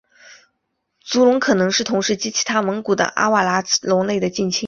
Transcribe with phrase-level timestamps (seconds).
[1.03, 4.59] 足龙可能是同时期其他蒙古的阿瓦拉慈龙类的近亲。